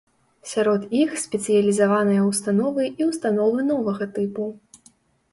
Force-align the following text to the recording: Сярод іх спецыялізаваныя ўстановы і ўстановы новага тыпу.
Сярод 0.51 0.85
іх 0.99 1.09
спецыялізаваныя 1.23 2.21
ўстановы 2.29 2.87
і 2.89 3.01
ўстановы 3.09 3.59
новага 3.69 4.07
тыпу. 4.17 4.47